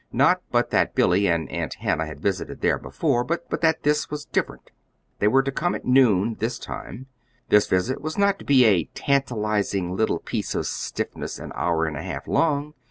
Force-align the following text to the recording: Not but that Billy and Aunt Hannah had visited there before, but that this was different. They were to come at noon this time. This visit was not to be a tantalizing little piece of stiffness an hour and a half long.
Not 0.11 0.41
but 0.49 0.71
that 0.71 0.95
Billy 0.95 1.27
and 1.27 1.47
Aunt 1.51 1.75
Hannah 1.75 2.07
had 2.07 2.19
visited 2.19 2.61
there 2.61 2.79
before, 2.79 3.23
but 3.23 3.45
that 3.61 3.83
this 3.83 4.09
was 4.09 4.25
different. 4.25 4.71
They 5.19 5.27
were 5.27 5.43
to 5.43 5.51
come 5.51 5.75
at 5.75 5.85
noon 5.85 6.37
this 6.39 6.57
time. 6.57 7.05
This 7.49 7.67
visit 7.67 8.01
was 8.01 8.17
not 8.17 8.39
to 8.39 8.45
be 8.45 8.65
a 8.65 8.85
tantalizing 8.95 9.95
little 9.95 10.17
piece 10.17 10.55
of 10.55 10.65
stiffness 10.65 11.37
an 11.37 11.51
hour 11.53 11.85
and 11.85 11.95
a 11.95 12.01
half 12.01 12.27
long. 12.27 12.73